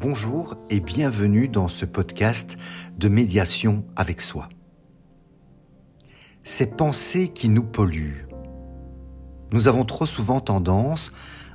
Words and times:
Bonjour 0.00 0.54
et 0.70 0.80
bienvenue 0.80 1.46
dans 1.46 1.68
ce 1.68 1.84
podcast 1.84 2.56
de 2.96 3.10
médiation 3.10 3.84
avec 3.96 4.22
soi. 4.22 4.48
Ces 6.42 6.64
pensées 6.64 7.28
qui 7.28 7.50
nous 7.50 7.64
polluent. 7.64 8.24
Nous 9.52 9.68
avons 9.68 9.84
trop 9.84 10.06
souvent 10.06 10.40
tendance 10.40 11.12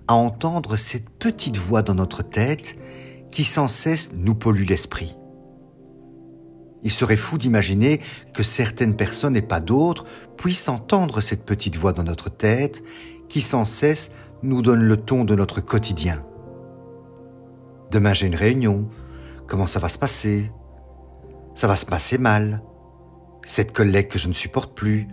à 0.08 0.14
entendre 0.14 0.78
cette 0.78 1.10
petite 1.10 1.58
voix 1.58 1.82
dans 1.82 1.96
notre 1.96 2.22
tête 2.22 2.76
qui 3.32 3.44
sans 3.44 3.68
cesse 3.68 4.12
nous 4.14 4.36
pollue 4.36 4.68
l'esprit. 4.70 5.18
Il 6.84 6.92
serait 6.92 7.18
fou 7.18 7.40
d'imaginer 7.40 8.00
que 8.36 8.44
certaines 8.44 8.96
personnes 8.96 9.36
et 9.36 9.42
pas 9.42 9.60
d'autres 9.60 10.06
puissent 10.38 10.70
entendre 10.70 11.20
cette 11.20 11.46
petite 11.46 11.78
voix 11.78 11.94
dans 11.94 12.04
notre 12.04 12.30
tête 12.30 12.84
qui 13.28 13.42
sans 13.42 13.66
cesse 13.66 14.12
nous 14.44 14.62
donne 14.62 14.84
le 14.84 14.98
ton 14.98 15.24
de 15.24 15.34
notre 15.34 15.62
quotidien. 15.62 16.24
Demain 17.92 18.14
j'ai 18.14 18.28
une 18.28 18.36
réunion. 18.36 18.90
Comment 19.48 19.68
ça 19.68 19.80
va 19.80 19.90
se 19.90 20.00
passer? 20.00 20.52
Ça 21.54 21.68
va 21.68 21.76
se 21.76 21.86
passer 21.86 22.18
mal. 22.18 22.62
Cette 23.46 23.72
collègue 23.72 24.08
que 24.08 24.20
je 24.20 24.28
ne 24.28 24.34
supporte 24.34 24.76
plus. 24.76 25.08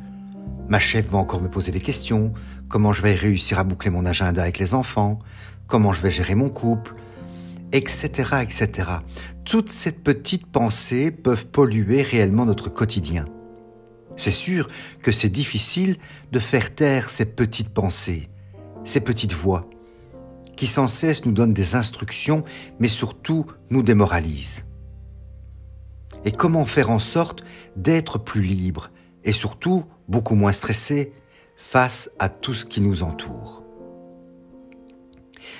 Ma 0.68 0.78
chef 0.78 1.08
va 1.10 1.18
encore 1.18 1.42
me 1.42 1.50
poser 1.50 1.70
des 1.70 1.80
questions. 1.80 2.32
Comment 2.68 2.92
je 2.92 3.02
vais 3.02 3.14
réussir 3.14 3.58
à 3.58 3.64
boucler 3.64 3.90
mon 3.90 4.06
agenda 4.06 4.42
avec 4.42 4.58
les 4.58 4.74
enfants? 4.74 5.18
Comment 5.66 5.92
je 5.92 6.00
vais 6.00 6.10
gérer 6.10 6.34
mon 6.34 6.48
couple? 6.48 6.94
Etc. 7.72 8.08
etc. 8.42 8.90
Toutes 9.44 9.70
ces 9.70 9.92
petites 9.92 10.46
pensées 10.46 11.10
peuvent 11.10 11.46
polluer 11.46 12.02
réellement 12.02 12.46
notre 12.46 12.68
quotidien. 12.68 13.24
C'est 14.16 14.30
sûr 14.30 14.68
que 15.02 15.12
c'est 15.12 15.28
difficile 15.28 15.96
de 16.32 16.38
faire 16.38 16.74
taire 16.74 17.10
ces 17.10 17.24
petites 17.24 17.70
pensées, 17.70 18.28
ces 18.84 19.00
petites 19.00 19.32
voix 19.32 19.68
qui 20.62 20.68
sans 20.68 20.86
cesse 20.86 21.24
nous 21.24 21.32
donne 21.32 21.52
des 21.52 21.74
instructions, 21.74 22.44
mais 22.78 22.86
surtout 22.86 23.46
nous 23.70 23.82
démoralise. 23.82 24.64
Et 26.24 26.30
comment 26.30 26.64
faire 26.64 26.88
en 26.88 27.00
sorte 27.00 27.42
d'être 27.74 28.16
plus 28.16 28.42
libre 28.42 28.92
et 29.24 29.32
surtout 29.32 29.86
beaucoup 30.06 30.36
moins 30.36 30.52
stressé 30.52 31.14
face 31.56 32.12
à 32.20 32.28
tout 32.28 32.54
ce 32.54 32.64
qui 32.64 32.80
nous 32.80 33.02
entoure? 33.02 33.64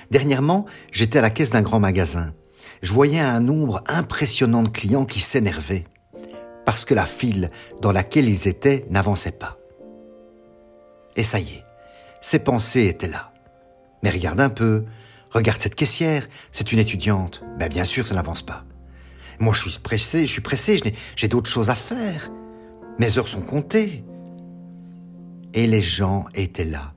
Dernièrement, 0.09 0.65
j'étais 0.89 1.19
à 1.19 1.21
la 1.21 1.29
caisse 1.29 1.51
d'un 1.51 1.63
grand 1.63 1.81
magasin. 1.81 2.33
Je 2.81 2.93
voyais 2.93 3.19
un 3.19 3.41
nombre 3.41 3.83
impressionnant 3.87 4.63
de 4.63 4.69
clients 4.69 5.03
qui 5.03 5.19
s'énervaient 5.19 5.83
parce 6.65 6.85
que 6.85 6.93
la 6.93 7.05
file 7.05 7.51
dans 7.81 7.91
laquelle 7.91 8.29
ils 8.29 8.47
étaient 8.47 8.85
n'avançait 8.89 9.33
pas. 9.33 9.57
Et 11.17 11.23
ça 11.23 11.41
y 11.41 11.55
est, 11.55 11.65
ces 12.21 12.39
pensées 12.39 12.87
étaient 12.87 13.09
là. 13.09 13.32
Mais 14.03 14.09
regarde 14.09 14.41
un 14.41 14.49
peu, 14.49 14.83
regarde 15.31 15.59
cette 15.59 15.75
caissière, 15.75 16.27
c'est 16.51 16.71
une 16.73 16.79
étudiante. 16.79 17.41
Ben 17.57 17.69
bien 17.69 17.85
sûr, 17.85 18.05
ça 18.05 18.13
n'avance 18.13 18.41
pas. 18.41 18.65
Moi, 19.39 19.53
je 19.53 19.69
suis 19.69 19.79
pressé, 19.79 20.27
je 20.27 20.31
suis 20.31 20.41
pressé, 20.41 20.79
j'ai 21.15 21.27
d'autres 21.27 21.49
choses 21.49 21.69
à 21.69 21.75
faire. 21.75 22.29
Mes 22.99 23.17
heures 23.17 23.27
sont 23.27 23.41
comptées. 23.41 24.03
Et 25.53 25.67
les 25.67 25.81
gens 25.81 26.25
étaient 26.33 26.65
là, 26.65 26.93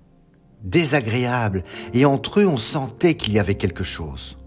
désagréables, 0.62 1.62
et 1.92 2.04
entre 2.04 2.40
eux, 2.40 2.46
on 2.46 2.56
sentait 2.56 3.14
qu'il 3.14 3.34
y 3.34 3.38
avait 3.38 3.54
quelque 3.54 3.84
chose. 3.84 4.38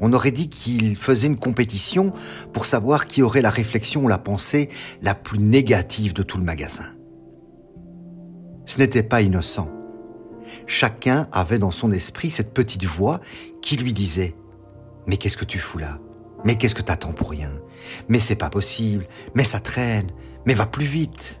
On 0.00 0.12
aurait 0.12 0.32
dit 0.32 0.48
qu'ils 0.48 0.96
faisaient 0.96 1.28
une 1.28 1.38
compétition 1.38 2.12
pour 2.52 2.66
savoir 2.66 3.06
qui 3.06 3.22
aurait 3.22 3.40
la 3.40 3.50
réflexion 3.50 4.04
ou 4.04 4.08
la 4.08 4.18
pensée 4.18 4.68
la 5.00 5.14
plus 5.14 5.38
négative 5.38 6.12
de 6.12 6.22
tout 6.22 6.38
le 6.38 6.44
magasin. 6.44 6.86
Ce 8.66 8.78
n'était 8.78 9.04
pas 9.04 9.22
innocent 9.22 9.75
chacun 10.66 11.28
avait 11.32 11.58
dans 11.58 11.70
son 11.70 11.92
esprit 11.92 12.30
cette 12.30 12.54
petite 12.54 12.84
voix 12.84 13.20
qui 13.62 13.76
lui 13.76 13.92
disait⁇ 13.92 14.34
Mais 15.06 15.16
qu'est-ce 15.16 15.36
que 15.36 15.44
tu 15.44 15.58
fous 15.58 15.78
là? 15.78 15.98
Mais 16.44 16.56
qu'est-ce 16.56 16.74
que 16.74 16.82
t'attends 16.82 17.12
pour 17.12 17.30
rien? 17.30 17.52
Mais 18.08 18.18
c'est 18.18 18.36
pas 18.36 18.50
possible 18.50 19.06
Mais 19.34 19.44
ça 19.44 19.60
traîne 19.60 20.10
Mais 20.46 20.54
va 20.54 20.66
plus 20.66 20.86
vite!⁇ 20.86 21.40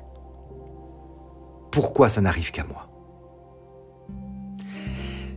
Pourquoi 1.70 2.08
ça 2.08 2.20
n'arrive 2.20 2.50
qu'à 2.50 2.64
moi? 2.64 2.90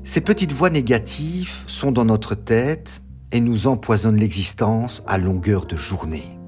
Ces 0.03 0.21
petites 0.21 0.53
voix 0.53 0.71
négatives 0.71 1.63
sont 1.67 1.91
dans 1.91 2.05
notre 2.05 2.33
tête 2.33 3.03
et 3.31 3.41
nous 3.41 3.67
empoisonnent 3.67 4.17
l'existence 4.17 5.03
à 5.05 5.19
longueur 5.19 5.67
de 5.67 5.75
journée. 5.75 6.39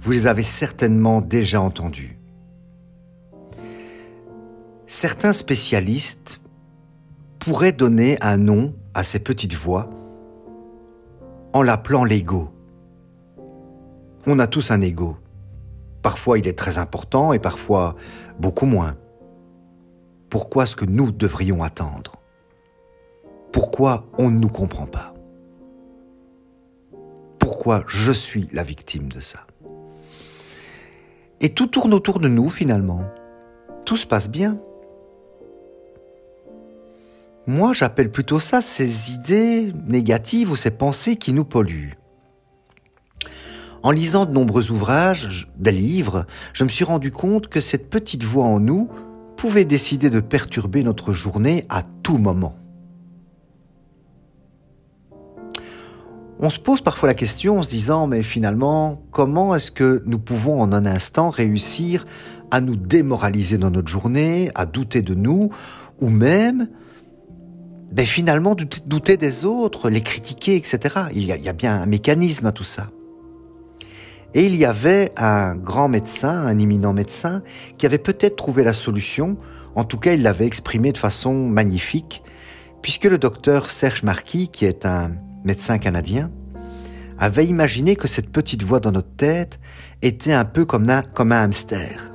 Vous 0.00 0.12
les 0.12 0.26
avez 0.26 0.44
certainement 0.44 1.20
déjà 1.20 1.60
entendues. 1.60 2.20
Certains 4.86 5.32
spécialistes 5.32 6.40
pourraient 7.38 7.72
donner 7.72 8.18
un 8.20 8.36
nom 8.36 8.74
à 8.92 9.02
ces 9.02 9.18
petites 9.18 9.54
voix 9.54 9.88
en 11.54 11.62
l'appelant 11.62 12.04
l'ego. 12.04 12.50
On 14.26 14.38
a 14.38 14.46
tous 14.46 14.70
un 14.70 14.80
ego. 14.82 15.16
Parfois 16.02 16.38
il 16.38 16.46
est 16.46 16.58
très 16.58 16.76
important 16.78 17.32
et 17.32 17.38
parfois 17.38 17.94
beaucoup 18.38 18.66
moins. 18.66 18.96
Pourquoi 20.28 20.64
est-ce 20.64 20.76
que 20.76 20.84
nous 20.84 21.12
devrions 21.12 21.62
attendre? 21.62 22.16
Pourquoi 23.52 24.06
on 24.18 24.30
ne 24.30 24.38
nous 24.38 24.48
comprend 24.48 24.86
pas? 24.86 25.14
Pourquoi 27.38 27.84
je 27.86 28.12
suis 28.12 28.48
la 28.52 28.64
victime 28.64 29.10
de 29.10 29.20
ça? 29.20 29.46
Et 31.40 31.54
tout 31.54 31.68
tourne 31.68 31.94
autour 31.94 32.18
de 32.18 32.28
nous 32.28 32.48
finalement. 32.48 33.04
Tout 33.86 33.96
se 33.96 34.06
passe 34.06 34.28
bien. 34.28 34.60
Moi, 37.46 37.74
j'appelle 37.74 38.10
plutôt 38.10 38.40
ça 38.40 38.62
ces 38.62 39.12
idées 39.12 39.72
négatives 39.86 40.50
ou 40.50 40.56
ces 40.56 40.70
pensées 40.70 41.16
qui 41.16 41.32
nous 41.32 41.44
polluent. 41.44 41.98
En 43.82 43.90
lisant 43.90 44.24
de 44.24 44.32
nombreux 44.32 44.70
ouvrages, 44.70 45.46
des 45.58 45.72
livres, 45.72 46.24
je 46.54 46.64
me 46.64 46.70
suis 46.70 46.84
rendu 46.84 47.10
compte 47.10 47.48
que 47.48 47.60
cette 47.60 47.90
petite 47.90 48.24
voix 48.24 48.46
en 48.46 48.58
nous 48.58 48.88
pouvait 49.36 49.66
décider 49.66 50.08
de 50.08 50.20
perturber 50.20 50.82
notre 50.82 51.12
journée 51.12 51.66
à 51.68 51.82
tout 52.02 52.16
moment. 52.16 52.56
On 56.38 56.48
se 56.48 56.58
pose 56.58 56.80
parfois 56.80 57.08
la 57.08 57.14
question 57.14 57.58
en 57.58 57.62
se 57.62 57.68
disant, 57.68 58.06
mais 58.06 58.22
finalement, 58.22 59.02
comment 59.10 59.54
est-ce 59.54 59.70
que 59.70 60.02
nous 60.06 60.18
pouvons 60.18 60.62
en 60.62 60.72
un 60.72 60.86
instant 60.86 61.28
réussir 61.28 62.06
à 62.50 62.62
nous 62.62 62.76
démoraliser 62.76 63.58
dans 63.58 63.70
notre 63.70 63.88
journée, 63.88 64.50
à 64.54 64.64
douter 64.64 65.02
de 65.02 65.14
nous, 65.14 65.50
ou 66.00 66.08
même 66.08 66.68
ben 67.92 68.06
finalement 68.06 68.54
douter 68.86 69.16
des 69.16 69.44
autres, 69.44 69.88
les 69.90 70.00
critiquer, 70.00 70.56
etc. 70.56 70.78
Il 71.14 71.24
y, 71.24 71.48
a, 71.48 71.52
bien 71.52 71.80
un 71.80 71.86
mécanisme 71.86 72.46
à 72.46 72.52
tout 72.52 72.64
ça. 72.64 72.88
Et 74.34 74.46
il 74.46 74.56
y 74.56 74.64
avait 74.64 75.12
un 75.16 75.54
grand 75.54 75.88
médecin, 75.88 76.44
un 76.44 76.58
éminent 76.58 76.92
médecin, 76.92 77.42
qui 77.78 77.86
avait 77.86 77.98
peut-être 77.98 78.34
trouvé 78.34 78.64
la 78.64 78.72
solution, 78.72 79.36
en 79.76 79.84
tout 79.84 79.98
cas 79.98 80.14
il 80.14 80.22
l'avait 80.22 80.46
exprimé 80.46 80.92
de 80.92 80.98
façon 80.98 81.34
magnifique, 81.48 82.22
puisque 82.82 83.04
le 83.04 83.18
docteur 83.18 83.70
Serge 83.70 84.02
Marquis, 84.02 84.48
qui 84.48 84.64
est 84.64 84.86
un 84.86 85.12
médecin 85.44 85.78
canadien, 85.78 86.32
avait 87.16 87.46
imaginé 87.46 87.94
que 87.94 88.08
cette 88.08 88.30
petite 88.30 88.64
voix 88.64 88.80
dans 88.80 88.90
notre 88.90 89.14
tête 89.14 89.60
était 90.02 90.32
un 90.32 90.44
peu 90.44 90.64
comme 90.64 90.90
un 90.90 91.04
hamster, 91.30 92.12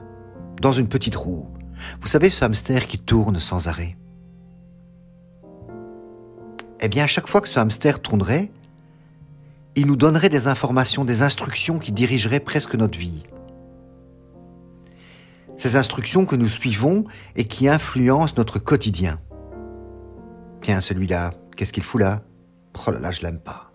dans 0.61 0.73
une 0.73 0.89
petite 0.89 1.15
roue. 1.15 1.47
Vous 2.01 2.07
savez 2.07 2.29
ce 2.29 2.43
hamster 2.43 2.87
qui 2.87 2.99
tourne 2.99 3.39
sans 3.39 3.67
arrêt 3.67 3.95
eh 6.81 6.87
bien 6.87 7.03
à 7.03 7.07
chaque 7.07 7.27
fois 7.27 7.41
que 7.41 7.49
ce 7.49 7.59
hamster 7.59 8.01
tournerait, 8.01 8.51
il 9.75 9.85
nous 9.85 9.95
donnerait 9.95 10.29
des 10.29 10.47
informations, 10.47 11.05
des 11.05 11.21
instructions 11.21 11.79
qui 11.79 11.91
dirigeraient 11.91 12.39
presque 12.39 12.75
notre 12.75 12.97
vie. 12.97 13.23
Ces 15.57 15.75
instructions 15.75 16.25
que 16.25 16.35
nous 16.35 16.47
suivons 16.47 17.05
et 17.35 17.45
qui 17.45 17.67
influencent 17.67 18.35
notre 18.37 18.59
quotidien. 18.59 19.19
Tiens, 20.61 20.81
celui-là, 20.81 21.31
qu'est-ce 21.55 21.73
qu'il 21.73 21.83
fout 21.83 22.01
là? 22.01 22.21
Oh 22.87 22.91
là 22.91 22.99
là, 22.99 23.11
je 23.11 23.21
l'aime 23.21 23.39
pas. 23.39 23.71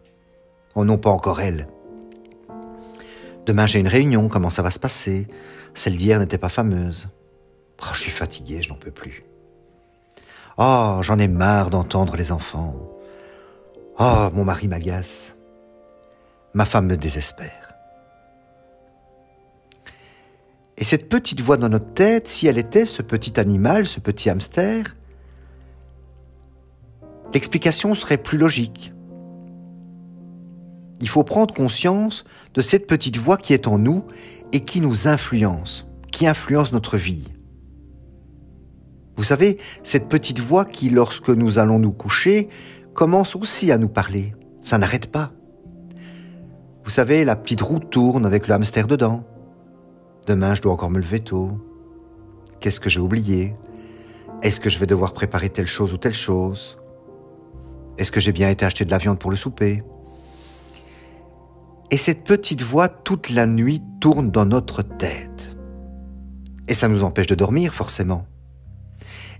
Oh 0.75 0.85
non, 0.85 0.99
pas 0.99 1.11
encore 1.11 1.41
elle. 1.41 1.69
Demain 3.47 3.67
j'ai 3.67 3.81
une 3.81 3.89
réunion, 3.89 4.29
comment 4.29 4.51
ça 4.51 4.63
va 4.63 4.71
se 4.71 4.81
passer? 4.81 5.29
Celle 5.75 5.97
d'hier 5.97 6.19
n'était 6.19 6.39
pas 6.39 6.49
fameuse. 6.49 7.09
Oh, 7.83 7.91
je 7.93 8.01
suis 8.01 8.11
fatigué, 8.11 8.63
je 8.63 8.71
n'en 8.71 8.77
peux 8.77 8.91
plus. 8.91 9.25
Oh, 10.57 10.99
j'en 11.03 11.19
ai 11.19 11.29
marre 11.29 11.71
d'entendre 11.71 12.17
les 12.17 12.33
enfants. 12.33 12.94
Oh, 13.99 14.29
mon 14.35 14.45
mari 14.45 14.69
m'agace. 14.69 15.37
Ma 16.53 16.65
femme 16.65 16.87
me 16.87 16.97
désespère. 16.97 17.75
Et 20.77 20.85
cette 20.85 21.09
petite 21.09 21.41
voix 21.41 21.57
dans 21.57 21.69
notre 21.69 21.93
tête, 21.95 22.29
si 22.29 22.47
elle 22.47 22.59
était 22.59 22.87
ce 22.87 23.03
petit 23.03 23.39
animal, 23.39 23.87
ce 23.87 24.01
petit 24.01 24.29
hamster, 24.29 24.97
l'explication 27.33 27.95
serait 27.95 28.19
plus 28.19 28.39
logique. 28.39 28.93
Il 31.01 31.09
faut 31.09 31.23
prendre 31.23 31.55
conscience 31.55 32.25
de 32.55 32.61
cette 32.61 32.87
petite 32.87 33.17
voix 33.17 33.37
qui 33.37 33.53
est 33.53 33.69
en 33.69 33.79
nous 33.79 34.05
et 34.53 34.61
qui 34.61 34.81
nous 34.81 35.07
influence, 35.07 35.87
qui 36.11 36.27
influence 36.27 36.73
notre 36.73 36.97
vie. 36.97 37.29
Vous 39.17 39.25
savez, 39.25 39.59
cette 39.85 40.09
petite 40.09 40.41
voix 40.41 40.65
qui, 40.65 40.91
lorsque 40.91 41.31
nous 41.31 41.59
allons 41.59 41.79
nous 41.79 41.93
coucher, 41.93 42.49
commence 42.95 43.37
aussi 43.37 43.71
à 43.71 43.79
nous 43.79 43.89
parler. 43.89 44.35
Ça 44.61 44.79
n'arrête 44.79 45.11
pas. 45.11 45.33
Vous 46.85 46.91
savez, 46.91 47.25
la 47.25 47.37
petite 47.37 47.61
roue 47.61 47.79
tourne 47.79 48.25
avec 48.25 48.49
le 48.49 48.55
hamster 48.55 48.87
dedans. 48.87 49.25
Demain, 50.27 50.55
je 50.55 50.63
dois 50.63 50.73
encore 50.73 50.91
me 50.91 50.99
lever 50.99 51.21
tôt. 51.21 51.51
Qu'est-ce 52.61 52.81
que 52.81 52.89
j'ai 52.89 53.01
oublié? 53.01 53.55
Est-ce 54.43 54.61
que 54.61 54.71
je 54.71 54.79
vais 54.79 54.87
devoir 54.87 55.13
préparer 55.13 55.51
telle 55.51 55.67
chose 55.67 55.93
ou 55.93 55.99
telle 55.99 56.15
chose? 56.15 56.79
Est-ce 57.99 58.13
que 58.13 58.21
j'ai 58.21 58.33
bien 58.33 58.51
été 58.51 58.65
acheter 58.65 58.85
de 58.85 58.91
la 58.91 58.99
viande 58.99 59.19
pour 59.19 59.31
le 59.31 59.37
souper? 59.37 59.83
Et 61.91 61.97
cette 61.97 62.25
petite 62.25 62.63
voix 62.63 62.89
toute 62.89 63.31
la 63.31 63.47
nuit 63.47 63.83
tourne 64.01 64.31
dans 64.31 64.47
notre 64.47 64.83
tête. 64.83 65.57
Et 66.69 66.75
ça 66.75 66.89
nous 66.89 67.05
empêche 67.05 67.27
de 67.27 67.35
dormir, 67.35 67.75
forcément. 67.75 68.27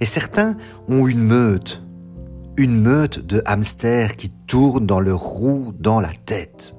Et 0.01 0.07
certains 0.07 0.57
ont 0.89 1.07
une 1.07 1.23
meute, 1.23 1.83
une 2.57 2.81
meute 2.81 3.19
de 3.19 3.43
hamsters 3.47 4.17
qui 4.17 4.31
tournent 4.31 4.87
dans 4.87 5.01
le 5.01 5.15
roue 5.15 5.73
dans 5.79 6.01
la 6.01 6.13
tête. 6.27 6.77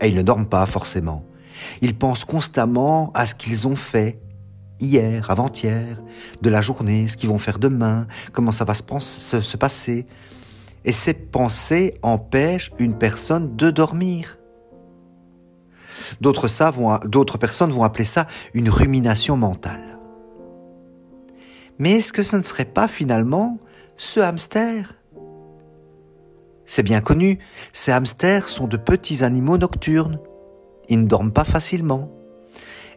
Et 0.00 0.08
ils 0.08 0.16
ne 0.16 0.22
dorment 0.22 0.48
pas 0.48 0.66
forcément. 0.66 1.24
Ils 1.80 1.96
pensent 1.96 2.24
constamment 2.24 3.10
à 3.14 3.26
ce 3.26 3.34
qu'ils 3.34 3.66
ont 3.66 3.76
fait 3.76 4.20
hier, 4.80 5.30
avant-hier, 5.30 6.02
de 6.42 6.50
la 6.50 6.60
journée, 6.60 7.08
ce 7.08 7.16
qu'ils 7.16 7.30
vont 7.30 7.38
faire 7.38 7.58
demain, 7.58 8.06
comment 8.32 8.52
ça 8.52 8.64
va 8.64 8.74
se, 8.74 8.82
se 9.42 9.56
passer. 9.56 10.06
Et 10.84 10.92
ces 10.92 11.14
pensées 11.14 11.98
empêchent 12.02 12.72
une 12.78 12.98
personne 12.98 13.56
de 13.56 13.70
dormir. 13.70 14.38
D'autres 16.20 17.38
personnes 17.38 17.70
vont 17.70 17.84
appeler 17.84 18.04
ça 18.04 18.26
une 18.52 18.68
rumination 18.68 19.38
mentale. 19.38 19.98
Mais 21.78 21.92
est-ce 21.92 22.12
que 22.12 22.22
ce 22.22 22.36
ne 22.36 22.42
serait 22.42 22.66
pas 22.66 22.86
finalement 22.86 23.58
ce 23.96 24.20
hamster 24.20 24.94
C'est 26.64 26.82
bien 26.82 27.00
connu, 27.00 27.38
ces 27.72 27.92
hamsters 27.92 28.48
sont 28.48 28.66
de 28.66 28.76
petits 28.76 29.22
animaux 29.22 29.58
nocturnes. 29.58 30.18
Ils 30.88 31.02
ne 31.02 31.06
dorment 31.06 31.32
pas 31.32 31.44
facilement. 31.44 32.10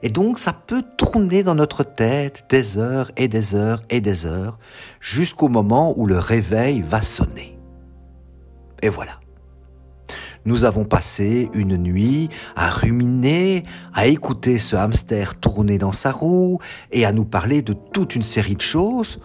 Et 0.03 0.09
donc 0.09 0.39
ça 0.39 0.53
peut 0.53 0.83
tourner 0.97 1.43
dans 1.43 1.55
notre 1.55 1.83
tête 1.83 2.45
des 2.49 2.77
heures 2.77 3.11
et 3.17 3.27
des 3.27 3.55
heures 3.55 3.81
et 3.89 4.01
des 4.01 4.25
heures 4.25 4.59
jusqu'au 4.99 5.47
moment 5.47 5.93
où 5.97 6.05
le 6.05 6.19
réveil 6.19 6.81
va 6.81 7.01
sonner. 7.01 7.59
Et 8.81 8.89
voilà. 8.89 9.19
Nous 10.45 10.63
avons 10.63 10.85
passé 10.85 11.49
une 11.53 11.77
nuit 11.77 12.29
à 12.55 12.69
ruminer, 12.69 13.65
à 13.93 14.07
écouter 14.07 14.59
ce 14.59 14.75
hamster 14.75 15.39
tourner 15.39 15.77
dans 15.77 15.91
sa 15.91 16.11
roue 16.11 16.59
et 16.91 17.05
à 17.05 17.11
nous 17.11 17.25
parler 17.25 17.61
de 17.61 17.73
toute 17.73 18.15
une 18.15 18.23
série 18.23 18.55
de 18.55 18.61
choses. 18.61 19.19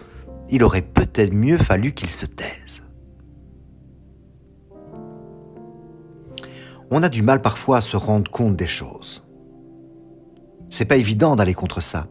Il 0.49 0.63
aurait 0.63 0.81
peut-être 0.81 1.33
mieux 1.33 1.57
fallu 1.57 1.93
qu'il 1.93 2.09
se 2.09 2.25
taise. 2.25 2.83
On 6.91 7.01
a 7.01 7.09
du 7.09 7.23
mal 7.23 7.41
parfois 7.41 7.77
à 7.77 7.81
se 7.81 7.97
rendre 7.97 8.29
compte 8.29 8.55
des 8.55 8.67
choses. 8.67 9.23
C'est 10.69 10.85
pas 10.85 10.97
évident 10.97 11.35
d'aller 11.35 11.53
contre 11.53 11.81
ça, 11.81 12.07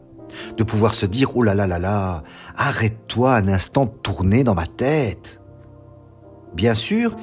de 0.56 0.64
pouvoir 0.64 0.94
se 0.94 1.06
dire 1.06 1.36
oh 1.36 1.42
là 1.42 1.54
là 1.54 1.66
là 1.66 1.78
là, 1.78 2.22
arrête-toi 2.56 3.34
un 3.34 3.48
instant 3.48 3.84
de 3.84 3.90
tourner 3.90 4.44
dans 4.44 4.54
ma 4.54 4.66
tête. 4.66 5.40
Bien 6.54 6.74
sûr, 6.74 7.16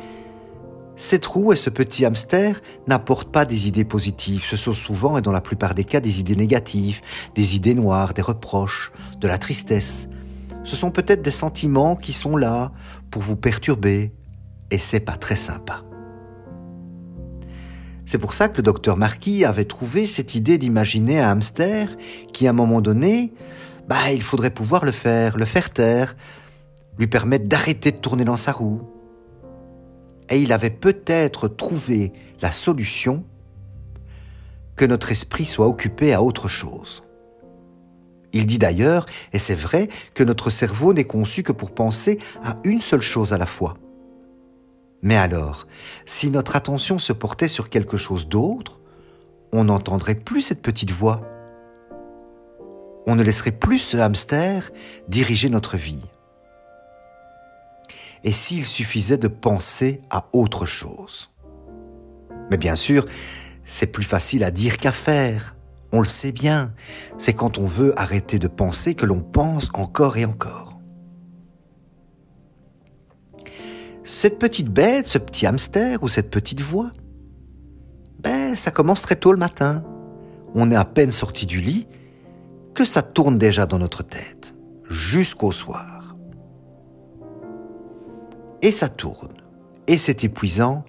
cette 0.95 1.25
roue 1.25 1.53
et 1.53 1.55
ce 1.55 1.69
petit 1.69 2.05
hamster 2.05 2.61
n'apportent 2.87 3.31
pas 3.31 3.45
des 3.45 3.69
idées 3.69 3.85
positives, 3.85 4.43
ce 4.43 4.57
sont 4.57 4.73
souvent 4.73 5.17
et 5.17 5.21
dans 5.21 5.31
la 5.31 5.39
plupart 5.39 5.73
des 5.73 5.85
cas 5.85 6.01
des 6.01 6.19
idées 6.19 6.35
négatives, 6.35 6.99
des 7.35 7.55
idées 7.55 7.73
noires, 7.73 8.13
des 8.13 8.21
reproches, 8.21 8.91
de 9.19 9.27
la 9.27 9.37
tristesse. 9.37 10.09
Ce 10.63 10.75
sont 10.75 10.91
peut-être 10.91 11.21
des 11.21 11.31
sentiments 11.31 11.95
qui 11.95 12.13
sont 12.13 12.37
là 12.37 12.71
pour 13.11 13.21
vous 13.21 13.35
perturber 13.35 14.13
et 14.71 14.77
c'est 14.77 14.99
pas 14.99 15.15
très 15.15 15.35
sympa. 15.35 15.83
C'est 18.05 18.17
pour 18.17 18.33
ça 18.33 18.49
que 18.49 18.57
le 18.57 18.63
docteur 18.63 18.97
Marquis 18.97 19.45
avait 19.45 19.65
trouvé 19.65 20.07
cette 20.07 20.33
idée 20.33 20.57
d'imaginer 20.57 21.19
un 21.19 21.29
hamster 21.29 21.95
qui, 22.33 22.47
à 22.47 22.49
un 22.49 22.53
moment 22.53 22.81
donné, 22.81 23.33
bah, 23.87 24.11
il 24.11 24.23
faudrait 24.23 24.49
pouvoir 24.49 24.83
le 24.83 24.91
faire, 24.91 25.37
le 25.37 25.45
faire 25.45 25.69
taire, 25.69 26.15
lui 26.97 27.07
permettre 27.07 27.45
d'arrêter 27.45 27.91
de 27.91 27.97
tourner 27.97 28.25
dans 28.25 28.37
sa 28.37 28.51
roue. 28.51 28.81
Et 30.29 30.41
il 30.41 30.51
avait 30.51 30.69
peut-être 30.69 31.47
trouvé 31.47 32.13
la 32.41 32.51
solution 32.51 33.25
que 34.75 34.85
notre 34.85 35.11
esprit 35.11 35.45
soit 35.45 35.67
occupé 35.67 36.13
à 36.13 36.23
autre 36.23 36.47
chose. 36.47 37.03
Il 38.33 38.45
dit 38.45 38.59
d'ailleurs, 38.59 39.05
et 39.33 39.39
c'est 39.39 39.55
vrai, 39.55 39.89
que 40.13 40.23
notre 40.23 40.49
cerveau 40.49 40.93
n'est 40.93 41.05
conçu 41.05 41.43
que 41.43 41.51
pour 41.51 41.71
penser 41.71 42.19
à 42.43 42.57
une 42.63 42.81
seule 42.81 43.01
chose 43.01 43.33
à 43.33 43.37
la 43.37 43.45
fois. 43.45 43.73
Mais 45.01 45.15
alors, 45.15 45.67
si 46.05 46.29
notre 46.29 46.55
attention 46.55 46.99
se 46.99 47.13
portait 47.13 47.47
sur 47.47 47.69
quelque 47.69 47.97
chose 47.97 48.27
d'autre, 48.27 48.79
on 49.51 49.65
n'entendrait 49.65 50.15
plus 50.15 50.41
cette 50.41 50.61
petite 50.61 50.91
voix. 50.91 51.21
On 53.07 53.15
ne 53.15 53.23
laisserait 53.23 53.51
plus 53.51 53.79
ce 53.79 53.97
hamster 53.97 54.71
diriger 55.07 55.49
notre 55.49 55.77
vie. 55.77 56.03
Et 58.23 58.33
s'il 58.33 58.65
suffisait 58.65 59.17
de 59.17 59.29
penser 59.29 60.01
à 60.09 60.27
autre 60.33 60.65
chose? 60.65 61.31
Mais 62.51 62.57
bien 62.57 62.75
sûr, 62.75 63.05
c'est 63.63 63.87
plus 63.87 64.03
facile 64.03 64.43
à 64.43 64.51
dire 64.51 64.77
qu'à 64.77 64.91
faire. 64.91 65.55
On 65.91 65.99
le 65.99 66.05
sait 66.05 66.31
bien. 66.31 66.73
C'est 67.17 67.33
quand 67.33 67.57
on 67.57 67.65
veut 67.65 67.97
arrêter 67.99 68.39
de 68.39 68.47
penser 68.47 68.93
que 68.93 69.05
l'on 69.05 69.21
pense 69.21 69.69
encore 69.73 70.17
et 70.17 70.25
encore. 70.25 70.69
cette 74.09 74.39
petite 74.39 74.69
bête, 74.69 75.07
ce 75.07 75.19
petit 75.19 75.45
hamster 75.45 76.01
ou 76.01 76.07
cette 76.07 76.31
petite 76.31 76.61
voix, 76.61 76.89
ben, 78.19 78.55
ça 78.55 78.71
commence 78.71 79.03
très 79.03 79.15
tôt 79.15 79.31
le 79.31 79.37
matin. 79.37 79.83
On 80.55 80.71
est 80.71 80.75
à 80.75 80.83
peine 80.83 81.11
sorti 81.11 81.45
du 81.45 81.61
lit 81.61 81.87
que 82.73 82.85
ça 82.85 83.03
tourne 83.03 83.37
déjà 83.37 83.67
dans 83.67 83.77
notre 83.77 84.03
tête, 84.03 84.55
jusqu'au 84.89 85.51
soir. 85.51 86.15
Et 88.61 88.71
ça 88.71 88.89
tourne, 88.89 89.33
et 89.87 89.97
c'est 89.97 90.23
épuisant, 90.23 90.85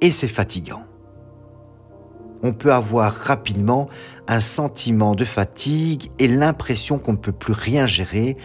et 0.00 0.10
c'est 0.10 0.28
fatigant. 0.28 0.84
On 2.46 2.52
peut 2.52 2.74
avoir 2.74 3.10
rapidement 3.10 3.88
un 4.28 4.40
sentiment 4.40 5.14
de 5.14 5.24
fatigue 5.24 6.10
et 6.18 6.28
l'impression 6.28 6.98
qu'on 6.98 7.12
ne 7.12 7.16
peut 7.18 7.32
plus 7.32 7.54
rien 7.54 7.86
gérer 7.86 8.36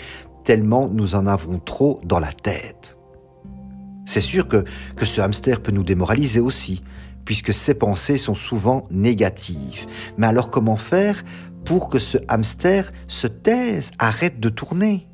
tellement 0.46 0.88
nous 0.88 1.16
en 1.16 1.28
avons 1.28 1.60
trop 1.60 2.00
dans 2.06 2.20
la 2.20 2.32
tête. 2.32 2.98
C'est 4.06 4.22
sûr 4.22 4.48
que, 4.48 4.64
que 4.96 5.06
ce 5.06 5.20
hamster 5.20 5.62
peut 5.62 5.74
nous 5.74 5.84
démoraliser 5.84 6.40
aussi, 6.40 6.82
puisque 7.26 7.54
ses 7.54 7.74
pensées 7.74 8.18
sont 8.18 8.36
souvent 8.36 8.88
négatives. 8.90 9.86
Mais 10.18 10.28
alors 10.28 10.50
comment 10.50 10.78
faire 10.78 11.22
pour 11.66 11.90
que 11.90 12.00
ce 12.00 12.18
hamster 12.30 12.94
se 13.10 13.28
taise, 13.28 13.92
arrête 14.00 14.40
de 14.40 14.48
tourner? 14.48 15.10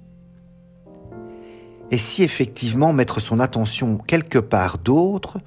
Et 1.90 1.98
si 1.98 2.22
effectivement 2.22 2.94
mettre 2.94 3.20
son 3.20 3.40
attention 3.40 3.98
quelque 3.98 4.40
part 4.40 4.78
d'autre 4.78 5.40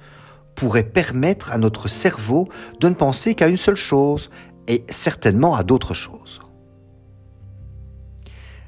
pourrait 0.59 0.83
permettre 0.83 1.53
à 1.53 1.57
notre 1.57 1.87
cerveau 1.87 2.49
de 2.81 2.89
ne 2.89 2.93
penser 2.93 3.33
qu'à 3.33 3.47
une 3.47 3.55
seule 3.55 3.77
chose, 3.77 4.29
et 4.67 4.83
certainement 4.89 5.55
à 5.55 5.63
d'autres 5.63 5.93
choses. 5.93 6.41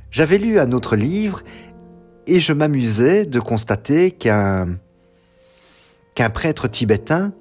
J'avais 0.10 0.38
lu 0.38 0.58
un 0.58 0.72
autre 0.72 0.96
livre 0.96 1.42
et 2.28 2.40
je 2.40 2.54
m'amusais 2.54 3.26
de 3.26 3.40
constater 3.42 4.12
qu'un 4.12 4.80
prêtre 6.34 6.70
tibétain 6.70 7.34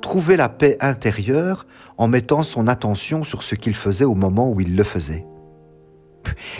trouvait 0.00 0.36
la 0.36 0.48
paix 0.48 0.76
intérieure 0.80 1.66
en 1.96 2.06
mettant 2.06 2.44
son 2.44 2.68
attention 2.68 3.24
sur 3.24 3.42
ce 3.42 3.56
qu'il 3.56 3.74
faisait 3.74 4.04
au 4.04 4.14
moment 4.14 4.48
où 4.48 4.60
il 4.60 4.76
le 4.76 4.84
faisait. 4.84 5.26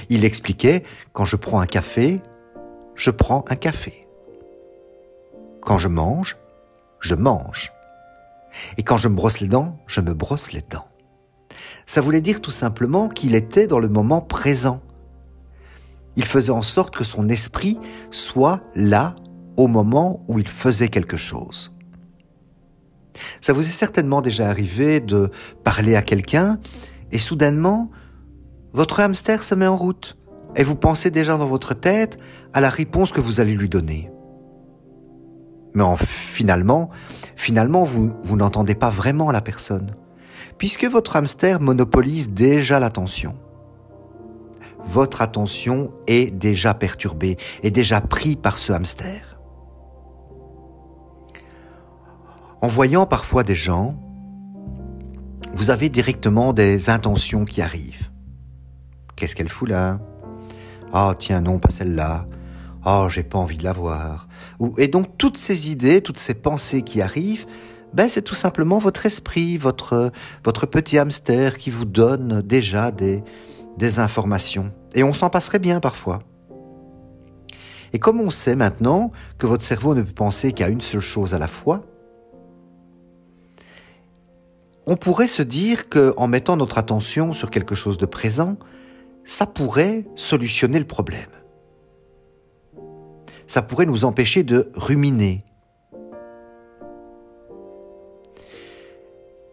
Il 0.08 0.24
expliquait, 0.24 0.82
quand 1.12 1.24
je 1.24 1.36
prends 1.36 1.60
un 1.60 1.66
café, 1.66 2.20
je 2.96 3.10
prends 3.10 3.44
un 3.48 3.56
café. 3.56 4.08
Quand 5.62 5.78
je 5.78 5.88
mange, 5.88 6.36
je 7.00 7.14
mange. 7.14 7.72
Et 8.76 8.82
quand 8.82 8.98
je 8.98 9.08
me 9.08 9.14
brosse 9.14 9.40
les 9.40 9.48
dents, 9.48 9.78
je 9.86 10.00
me 10.00 10.14
brosse 10.14 10.52
les 10.52 10.62
dents. 10.62 10.88
Ça 11.86 12.00
voulait 12.00 12.20
dire 12.20 12.40
tout 12.40 12.50
simplement 12.50 13.08
qu'il 13.08 13.34
était 13.34 13.66
dans 13.66 13.78
le 13.78 13.88
moment 13.88 14.20
présent. 14.20 14.82
Il 16.16 16.24
faisait 16.24 16.50
en 16.50 16.62
sorte 16.62 16.96
que 16.96 17.04
son 17.04 17.28
esprit 17.28 17.78
soit 18.10 18.60
là 18.74 19.14
au 19.56 19.68
moment 19.68 20.24
où 20.28 20.38
il 20.38 20.48
faisait 20.48 20.88
quelque 20.88 21.16
chose. 21.16 21.72
Ça 23.40 23.52
vous 23.52 23.66
est 23.66 23.72
certainement 23.72 24.20
déjà 24.20 24.48
arrivé 24.48 25.00
de 25.00 25.30
parler 25.64 25.96
à 25.96 26.02
quelqu'un 26.02 26.58
et 27.10 27.18
soudainement, 27.18 27.90
votre 28.72 29.00
hamster 29.00 29.42
se 29.42 29.54
met 29.54 29.66
en 29.66 29.76
route 29.76 30.16
et 30.56 30.62
vous 30.62 30.76
pensez 30.76 31.10
déjà 31.10 31.36
dans 31.36 31.48
votre 31.48 31.74
tête 31.74 32.18
à 32.52 32.60
la 32.60 32.70
réponse 32.70 33.12
que 33.12 33.20
vous 33.20 33.40
allez 33.40 33.54
lui 33.54 33.68
donner. 33.68 34.10
Mais 35.74 35.84
finalement, 35.96 36.90
vous, 37.84 38.12
vous 38.22 38.36
n'entendez 38.36 38.74
pas 38.74 38.90
vraiment 38.90 39.30
la 39.30 39.40
personne, 39.40 39.94
puisque 40.56 40.84
votre 40.84 41.16
hamster 41.16 41.60
monopolise 41.60 42.30
déjà 42.30 42.80
l'attention 42.80 43.36
votre 44.84 45.20
attention 45.22 45.92
est 46.06 46.30
déjà 46.30 46.74
perturbée, 46.74 47.36
est 47.62 47.70
déjà 47.70 48.00
pris 48.00 48.36
par 48.36 48.58
ce 48.58 48.72
hamster. 48.72 49.38
En 52.62 52.68
voyant 52.68 53.06
parfois 53.06 53.44
des 53.44 53.54
gens, 53.54 53.96
vous 55.52 55.70
avez 55.70 55.88
directement 55.88 56.52
des 56.52 56.90
intentions 56.90 57.44
qui 57.44 57.62
arrivent. 57.62 58.10
Qu'est-ce 59.16 59.36
qu'elle 59.36 59.48
fout 59.48 59.68
là? 59.68 60.00
Ah 60.92 61.14
tiens 61.18 61.40
non, 61.40 61.58
pas 61.58 61.70
celle-là. 61.70 62.26
Oh, 62.86 63.08
j'ai 63.10 63.22
pas 63.22 63.38
envie 63.38 63.58
de 63.58 63.64
la 63.64 63.72
voir. 63.72 64.27
Et 64.76 64.88
donc 64.88 65.16
toutes 65.18 65.36
ces 65.36 65.70
idées, 65.70 66.00
toutes 66.00 66.18
ces 66.18 66.34
pensées 66.34 66.82
qui 66.82 67.00
arrivent, 67.00 67.46
ben 67.94 68.08
c'est 68.08 68.22
tout 68.22 68.34
simplement 68.34 68.78
votre 68.78 69.06
esprit, 69.06 69.56
votre 69.56 70.10
petit 70.70 70.98
hamster 70.98 71.58
qui 71.58 71.70
vous 71.70 71.84
donne 71.84 72.42
déjà 72.42 72.90
des 72.90 73.22
des 73.78 74.00
informations. 74.00 74.72
Et 74.94 75.02
on 75.02 75.14
s'en 75.14 75.30
passerait 75.30 75.60
bien 75.60 75.80
parfois. 75.80 76.18
Et 77.92 77.98
comme 77.98 78.20
on 78.20 78.30
sait 78.30 78.56
maintenant 78.56 79.12
que 79.38 79.46
votre 79.46 79.64
cerveau 79.64 79.94
ne 79.94 80.02
peut 80.02 80.12
penser 80.12 80.52
qu'à 80.52 80.68
une 80.68 80.82
seule 80.82 81.00
chose 81.00 81.32
à 81.32 81.38
la 81.38 81.48
fois, 81.48 81.80
on 84.86 84.96
pourrait 84.96 85.28
se 85.28 85.42
dire 85.42 85.88
qu'en 85.88 86.28
mettant 86.28 86.56
notre 86.56 86.76
attention 86.76 87.32
sur 87.32 87.50
quelque 87.50 87.74
chose 87.74 87.96
de 87.96 88.06
présent, 88.06 88.56
ça 89.24 89.46
pourrait 89.46 90.06
solutionner 90.14 90.78
le 90.78 90.86
problème. 90.86 91.28
Ça 93.48 93.62
pourrait 93.62 93.86
nous 93.86 94.04
empêcher 94.04 94.44
de 94.44 94.70
ruminer. 94.76 95.42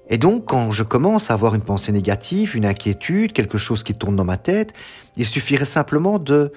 Et 0.07 0.19
donc, 0.19 0.45
quand 0.45 0.69
je 0.69 0.83
commence 0.83 1.31
à 1.31 1.33
avoir 1.33 1.55
une 1.55 1.63
pensée 1.63 1.91
négative, 1.91 2.55
une 2.55 2.65
inquiétude, 2.65 3.33
quelque 3.33 3.57
chose 3.57 3.81
qui 3.81 3.95
tourne 3.95 4.15
dans 4.15 4.23
ma 4.23 4.37
tête, 4.37 4.71
il 5.17 5.25
suffirait 5.25 5.65
simplement 5.65 6.19
de 6.19 6.53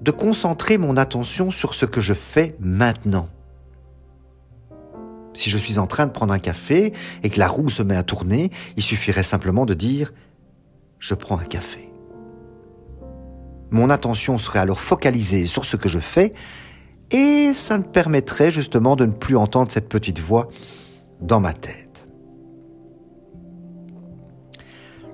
de 0.00 0.10
concentrer 0.10 0.78
mon 0.78 0.96
attention 0.96 1.50
sur 1.50 1.74
ce 1.74 1.84
que 1.84 2.00
je 2.00 2.14
fais 2.14 2.56
maintenant. 2.58 3.28
Si 5.34 5.50
je 5.50 5.58
suis 5.58 5.78
en 5.78 5.86
train 5.86 6.06
de 6.06 6.10
prendre 6.10 6.32
un 6.32 6.38
café 6.38 6.92
et 7.22 7.30
que 7.30 7.38
la 7.38 7.48
roue 7.48 7.68
se 7.68 7.82
met 7.82 7.96
à 7.96 8.02
tourner, 8.02 8.50
il 8.76 8.82
suffirait 8.82 9.22
simplement 9.22 9.66
de 9.66 9.74
dire⁇ 9.74 10.08
je 10.98 11.14
prends 11.14 11.38
un 11.38 11.44
café⁇ 11.44 11.80
Mon 13.70 13.90
attention 13.90 14.38
serait 14.38 14.58
alors 14.58 14.80
focalisée 14.80 15.46
sur 15.46 15.64
ce 15.64 15.76
que 15.76 15.88
je 15.88 15.98
fais 15.98 16.32
et 17.10 17.52
ça 17.54 17.78
me 17.78 17.84
permettrait 17.84 18.50
justement 18.50 18.96
de 18.96 19.06
ne 19.06 19.12
plus 19.12 19.36
entendre 19.36 19.70
cette 19.70 19.88
petite 19.88 20.20
voix 20.20 20.48
dans 21.20 21.40
ma 21.40 21.52
tête. 21.52 22.06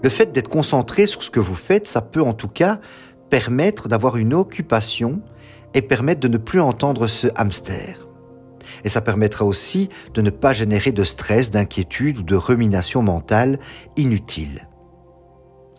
Le 0.02 0.10
fait 0.10 0.32
d'être 0.32 0.48
concentré 0.48 1.06
sur 1.06 1.22
ce 1.22 1.30
que 1.30 1.40
vous 1.40 1.54
faites, 1.54 1.88
ça 1.88 2.02
peut 2.02 2.22
en 2.22 2.32
tout 2.32 2.48
cas 2.48 2.80
permettre 3.30 3.88
d'avoir 3.88 4.16
une 4.16 4.34
occupation 4.34 5.22
et 5.74 5.82
permettre 5.82 6.20
de 6.20 6.28
ne 6.28 6.38
plus 6.38 6.60
entendre 6.60 7.08
ce 7.08 7.28
hamster. 7.34 8.06
Et 8.84 8.88
ça 8.88 9.00
permettra 9.00 9.44
aussi 9.44 9.88
de 10.14 10.22
ne 10.22 10.30
pas 10.30 10.52
générer 10.52 10.92
de 10.92 11.02
stress, 11.02 11.50
d'inquiétude 11.50 12.18
ou 12.18 12.22
de 12.22 12.36
rumination 12.36 13.02
mentale 13.02 13.58
inutile. 13.96 14.68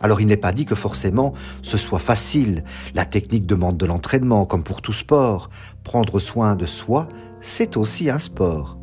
Alors 0.00 0.20
il 0.20 0.26
n'est 0.26 0.36
pas 0.36 0.52
dit 0.52 0.64
que 0.64 0.74
forcément 0.74 1.34
ce 1.62 1.76
soit 1.76 1.98
facile. 1.98 2.64
La 2.94 3.04
technique 3.04 3.46
demande 3.46 3.76
de 3.76 3.86
l'entraînement, 3.86 4.46
comme 4.46 4.64
pour 4.64 4.82
tout 4.82 4.92
sport. 4.92 5.50
Prendre 5.82 6.18
soin 6.18 6.56
de 6.56 6.66
soi, 6.66 7.08
c'est 7.40 7.76
aussi 7.76 8.10
un 8.10 8.18
sport. 8.18 8.78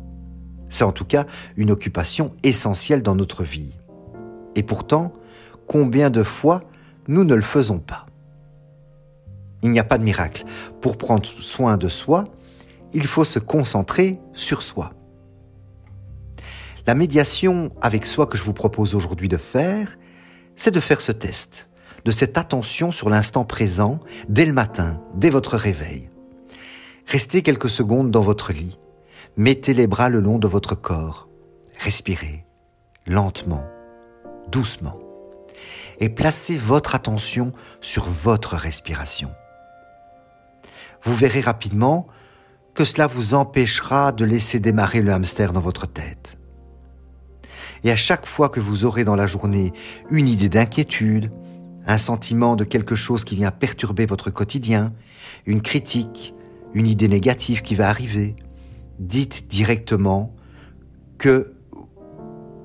C'est 0.68 0.84
en 0.84 0.92
tout 0.92 1.04
cas 1.04 1.24
une 1.56 1.70
occupation 1.70 2.34
essentielle 2.42 3.02
dans 3.02 3.14
notre 3.14 3.44
vie. 3.44 3.72
Et 4.56 4.62
pourtant, 4.62 5.12
combien 5.66 6.10
de 6.10 6.22
fois 6.22 6.62
nous 7.08 7.24
ne 7.24 7.34
le 7.34 7.42
faisons 7.42 7.78
pas? 7.78 8.06
Il 9.62 9.70
n'y 9.70 9.78
a 9.78 9.84
pas 9.84 9.98
de 9.98 10.04
miracle. 10.04 10.44
Pour 10.80 10.98
prendre 10.98 11.24
soin 11.24 11.76
de 11.76 11.88
soi, 11.88 12.24
il 12.92 13.06
faut 13.06 13.24
se 13.24 13.38
concentrer 13.38 14.18
sur 14.32 14.62
soi. 14.62 14.92
La 16.86 16.94
médiation 16.94 17.70
avec 17.80 18.06
soi 18.06 18.26
que 18.26 18.36
je 18.36 18.42
vous 18.42 18.52
propose 18.52 18.94
aujourd'hui 18.94 19.28
de 19.28 19.36
faire, 19.36 19.96
c'est 20.56 20.72
de 20.72 20.80
faire 20.80 21.00
ce 21.00 21.12
test, 21.12 21.68
de 22.04 22.10
cette 22.10 22.38
attention 22.38 22.90
sur 22.90 23.08
l'instant 23.08 23.44
présent 23.44 24.00
dès 24.28 24.46
le 24.46 24.52
matin, 24.52 25.00
dès 25.14 25.30
votre 25.30 25.56
réveil. 25.56 26.10
Restez 27.06 27.42
quelques 27.42 27.70
secondes 27.70 28.10
dans 28.10 28.22
votre 28.22 28.52
lit. 28.52 28.78
Mettez 29.36 29.74
les 29.74 29.86
bras 29.86 30.08
le 30.08 30.20
long 30.20 30.38
de 30.38 30.48
votre 30.48 30.74
corps. 30.74 31.28
Respirez 31.78 32.44
lentement, 33.06 33.64
doucement. 34.50 34.98
Et 36.00 36.08
placez 36.08 36.58
votre 36.58 36.94
attention 36.96 37.52
sur 37.80 38.04
votre 38.04 38.56
respiration 38.56 39.30
vous 41.06 41.14
verrez 41.14 41.40
rapidement 41.40 42.08
que 42.74 42.84
cela 42.84 43.06
vous 43.06 43.34
empêchera 43.34 44.12
de 44.12 44.24
laisser 44.24 44.58
démarrer 44.58 45.00
le 45.00 45.12
hamster 45.12 45.52
dans 45.52 45.60
votre 45.60 45.86
tête. 45.86 46.36
Et 47.84 47.90
à 47.90 47.96
chaque 47.96 48.26
fois 48.26 48.48
que 48.48 48.60
vous 48.60 48.84
aurez 48.84 49.04
dans 49.04 49.16
la 49.16 49.26
journée 49.26 49.72
une 50.10 50.28
idée 50.28 50.48
d'inquiétude, 50.48 51.30
un 51.86 51.98
sentiment 51.98 52.56
de 52.56 52.64
quelque 52.64 52.94
chose 52.94 53.24
qui 53.24 53.36
vient 53.36 53.50
perturber 53.50 54.06
votre 54.06 54.30
quotidien, 54.30 54.92
une 55.46 55.62
critique, 55.62 56.34
une 56.74 56.86
idée 56.86 57.08
négative 57.08 57.62
qui 57.62 57.74
va 57.74 57.88
arriver, 57.88 58.34
dites 58.98 59.48
directement 59.48 60.34
que, 61.18 61.54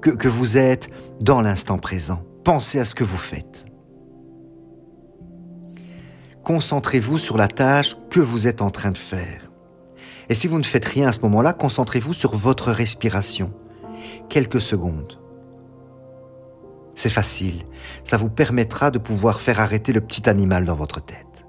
que, 0.01 0.27
vous 0.27 0.57
êtes 0.57 0.89
dans 1.21 1.41
l'instant 1.41 1.77
présent. 1.77 2.23
Pensez 2.43 2.79
à 2.79 2.85
ce 2.85 2.95
que 2.95 3.03
vous 3.03 3.17
faites 3.17 3.65
concentrez-vous 6.43 7.17
sur 7.17 7.37
la 7.37 7.47
tâche 7.47 7.95
que 8.09 8.19
vous 8.19 8.47
êtes 8.47 8.61
en 8.61 8.71
train 8.71 8.91
de 8.91 8.97
faire. 8.97 9.49
Et 10.29 10.35
si 10.35 10.47
vous 10.47 10.57
ne 10.57 10.63
faites 10.63 10.85
rien 10.85 11.07
à 11.07 11.11
ce 11.11 11.21
moment-là, 11.21 11.53
concentrez-vous 11.53 12.13
sur 12.13 12.35
votre 12.35 12.71
respiration. 12.71 13.53
Quelques 14.29 14.61
secondes. 14.61 15.19
C'est 16.95 17.09
facile. 17.09 17.63
Ça 18.03 18.17
vous 18.17 18.29
permettra 18.29 18.91
de 18.91 18.99
pouvoir 18.99 19.41
faire 19.41 19.59
arrêter 19.59 19.93
le 19.93 20.01
petit 20.01 20.29
animal 20.29 20.65
dans 20.65 20.75
votre 20.75 21.03
tête. 21.03 21.45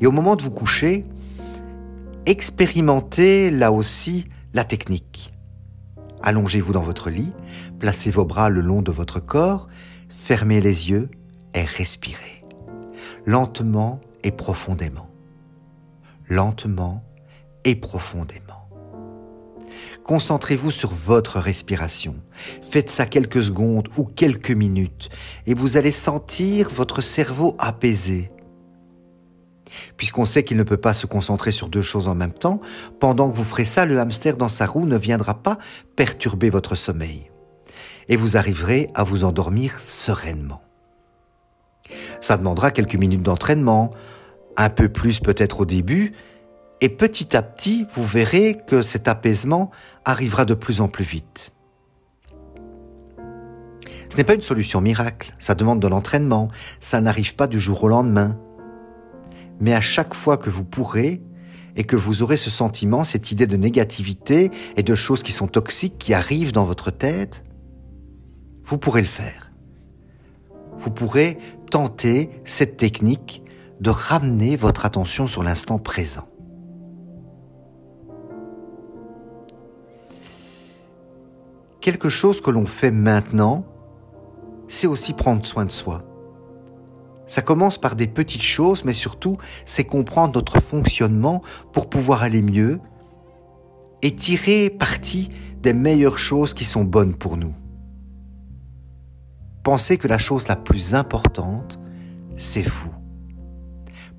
Et 0.00 0.06
au 0.06 0.10
moment 0.10 0.36
de 0.36 0.42
vous 0.42 0.50
coucher, 0.50 1.02
expérimentez 2.26 3.50
là 3.50 3.72
aussi 3.72 4.26
la 4.52 4.64
technique. 4.64 5.32
Allongez-vous 6.22 6.72
dans 6.72 6.82
votre 6.82 7.10
lit, 7.10 7.32
placez 7.78 8.10
vos 8.10 8.24
bras 8.24 8.48
le 8.48 8.62
long 8.62 8.80
de 8.80 8.90
votre 8.90 9.20
corps, 9.20 9.68
fermez 10.08 10.60
les 10.60 10.90
yeux 10.90 11.10
et 11.52 11.62
respirez 11.62 12.34
lentement 13.26 14.00
et 14.22 14.30
profondément. 14.30 15.08
Lentement 16.28 17.02
et 17.64 17.76
profondément. 17.76 18.63
Concentrez-vous 20.04 20.70
sur 20.70 20.92
votre 20.92 21.40
respiration. 21.40 22.16
Faites 22.62 22.90
ça 22.90 23.06
quelques 23.06 23.42
secondes 23.42 23.88
ou 23.96 24.04
quelques 24.04 24.50
minutes 24.50 25.08
et 25.46 25.54
vous 25.54 25.78
allez 25.78 25.92
sentir 25.92 26.68
votre 26.68 27.00
cerveau 27.00 27.56
apaisé. 27.58 28.30
Puisqu'on 29.96 30.26
sait 30.26 30.42
qu'il 30.42 30.58
ne 30.58 30.62
peut 30.62 30.76
pas 30.76 30.92
se 30.92 31.06
concentrer 31.06 31.52
sur 31.52 31.68
deux 31.68 31.82
choses 31.82 32.06
en 32.06 32.14
même 32.14 32.34
temps, 32.34 32.60
pendant 33.00 33.30
que 33.30 33.36
vous 33.36 33.44
ferez 33.44 33.64
ça, 33.64 33.86
le 33.86 33.98
hamster 33.98 34.36
dans 34.36 34.50
sa 34.50 34.66
roue 34.66 34.86
ne 34.86 34.98
viendra 34.98 35.42
pas 35.42 35.58
perturber 35.96 36.50
votre 36.50 36.74
sommeil. 36.74 37.30
Et 38.08 38.16
vous 38.16 38.36
arriverez 38.36 38.90
à 38.94 39.04
vous 39.04 39.24
endormir 39.24 39.80
sereinement. 39.80 40.62
Ça 42.20 42.36
demandera 42.36 42.70
quelques 42.70 42.94
minutes 42.94 43.22
d'entraînement, 43.22 43.90
un 44.56 44.68
peu 44.68 44.90
plus 44.90 45.20
peut-être 45.20 45.60
au 45.60 45.64
début, 45.64 46.12
et 46.84 46.90
petit 46.90 47.34
à 47.34 47.40
petit, 47.40 47.86
vous 47.94 48.04
verrez 48.04 48.58
que 48.66 48.82
cet 48.82 49.08
apaisement 49.08 49.70
arrivera 50.04 50.44
de 50.44 50.52
plus 50.52 50.82
en 50.82 50.88
plus 50.88 51.06
vite. 51.06 51.50
Ce 54.10 54.18
n'est 54.18 54.24
pas 54.24 54.34
une 54.34 54.42
solution 54.42 54.82
miracle, 54.82 55.34
ça 55.38 55.54
demande 55.54 55.80
de 55.80 55.88
l'entraînement, 55.88 56.50
ça 56.80 57.00
n'arrive 57.00 57.36
pas 57.36 57.46
du 57.46 57.58
jour 57.58 57.84
au 57.84 57.88
lendemain. 57.88 58.38
Mais 59.60 59.72
à 59.72 59.80
chaque 59.80 60.12
fois 60.12 60.36
que 60.36 60.50
vous 60.50 60.62
pourrez, 60.62 61.22
et 61.74 61.84
que 61.84 61.96
vous 61.96 62.22
aurez 62.22 62.36
ce 62.36 62.50
sentiment, 62.50 63.02
cette 63.02 63.32
idée 63.32 63.46
de 63.46 63.56
négativité 63.56 64.50
et 64.76 64.82
de 64.82 64.94
choses 64.94 65.22
qui 65.22 65.32
sont 65.32 65.48
toxiques 65.48 65.96
qui 65.96 66.12
arrivent 66.12 66.52
dans 66.52 66.66
votre 66.66 66.90
tête, 66.90 67.44
vous 68.62 68.76
pourrez 68.76 69.00
le 69.00 69.06
faire. 69.06 69.52
Vous 70.76 70.90
pourrez 70.90 71.38
tenter 71.70 72.28
cette 72.44 72.76
technique 72.76 73.42
de 73.80 73.88
ramener 73.88 74.54
votre 74.54 74.84
attention 74.84 75.26
sur 75.26 75.42
l'instant 75.42 75.78
présent. 75.78 76.28
Quelque 81.84 82.08
chose 82.08 82.40
que 82.40 82.50
l'on 82.50 82.64
fait 82.64 82.90
maintenant, 82.90 83.66
c'est 84.68 84.86
aussi 84.86 85.12
prendre 85.12 85.44
soin 85.44 85.66
de 85.66 85.70
soi. 85.70 86.02
Ça 87.26 87.42
commence 87.42 87.76
par 87.76 87.94
des 87.94 88.06
petites 88.06 88.40
choses, 88.40 88.86
mais 88.86 88.94
surtout, 88.94 89.36
c'est 89.66 89.84
comprendre 89.84 90.32
notre 90.32 90.60
fonctionnement 90.60 91.42
pour 91.74 91.90
pouvoir 91.90 92.22
aller 92.22 92.40
mieux 92.40 92.80
et 94.00 94.16
tirer 94.16 94.70
parti 94.70 95.28
des 95.60 95.74
meilleures 95.74 96.16
choses 96.16 96.54
qui 96.54 96.64
sont 96.64 96.84
bonnes 96.84 97.14
pour 97.14 97.36
nous. 97.36 97.54
Pensez 99.62 99.98
que 99.98 100.08
la 100.08 100.16
chose 100.16 100.48
la 100.48 100.56
plus 100.56 100.94
importante, 100.94 101.80
c'est 102.38 102.66
vous. 102.66 102.94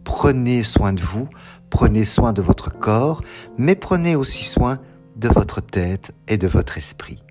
Prenez 0.03 0.61
soin 0.61 0.93
de 0.93 1.01
vous, 1.01 1.29
prenez 1.71 2.05
soin 2.05 2.31
de 2.31 2.43
votre 2.43 2.69
corps, 2.69 3.23
mais 3.57 3.75
prenez 3.75 4.15
aussi 4.15 4.45
soin 4.45 4.79
de 5.15 5.29
votre 5.29 5.61
tête 5.61 6.13
et 6.27 6.37
de 6.37 6.47
votre 6.47 6.77
esprit. 6.77 7.24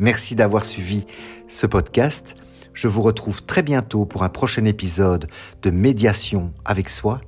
Merci 0.00 0.34
d'avoir 0.34 0.64
suivi 0.64 1.04
ce 1.46 1.66
podcast. 1.66 2.34
Je 2.72 2.88
vous 2.88 3.02
retrouve 3.02 3.44
très 3.44 3.62
bientôt 3.62 4.06
pour 4.06 4.22
un 4.22 4.30
prochain 4.30 4.64
épisode 4.64 5.26
de 5.62 5.70
médiation 5.70 6.54
avec 6.64 6.88
soi. 6.88 7.20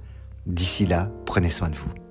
D'ici 0.47 0.87
là, 0.87 1.11
prenez 1.27 1.51
soin 1.51 1.69
de 1.69 1.77
vous. 1.77 2.02